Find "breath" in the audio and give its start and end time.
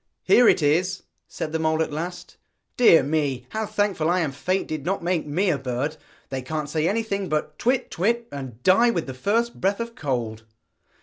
9.61-9.79